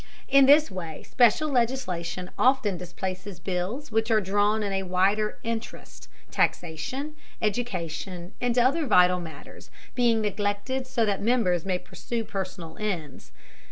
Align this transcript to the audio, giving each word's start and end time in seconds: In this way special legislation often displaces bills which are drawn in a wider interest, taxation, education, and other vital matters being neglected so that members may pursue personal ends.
In 0.27 0.47
this 0.47 0.71
way 0.71 1.03
special 1.03 1.47
legislation 1.49 2.31
often 2.35 2.75
displaces 2.75 3.39
bills 3.39 3.91
which 3.91 4.09
are 4.09 4.19
drawn 4.19 4.63
in 4.63 4.73
a 4.73 4.81
wider 4.81 5.37
interest, 5.43 6.07
taxation, 6.31 7.15
education, 7.39 8.33
and 8.41 8.57
other 8.57 8.87
vital 8.87 9.19
matters 9.19 9.69
being 9.93 10.21
neglected 10.21 10.87
so 10.87 11.05
that 11.05 11.21
members 11.21 11.67
may 11.67 11.77
pursue 11.77 12.23
personal 12.23 12.77
ends. 12.79 13.31